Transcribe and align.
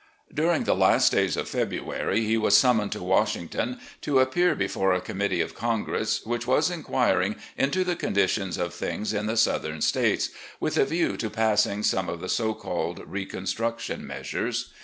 During 0.33 0.63
the 0.63 0.73
last 0.73 1.11
days 1.11 1.37
of 1.37 1.47
February 1.47 2.21
he 2.25 2.35
was 2.35 2.57
summoned 2.57 2.91
to 2.93 3.03
Washington 3.03 3.77
to 4.01 4.17
appear 4.17 4.55
before 4.55 4.93
a 4.93 4.99
committee 4.99 5.41
of 5.41 5.53
Congress 5.53 6.25
which 6.25 6.47
was 6.47 6.71
inquiring 6.71 7.35
into 7.55 7.83
the 7.83 7.95
conditions 7.95 8.57
of 8.57 8.73
things 8.73 9.13
in 9.13 9.27
the 9.27 9.37
Southern 9.37 9.79
States, 9.79 10.29
with 10.59 10.75
a 10.75 10.85
view 10.85 11.17
to 11.17 11.29
passing 11.29 11.83
some 11.83 12.09
of 12.09 12.19
the 12.19 12.29
so 12.29 12.55
called 12.55 13.03
reconstruction 13.05 14.07
measures.. 14.07 14.73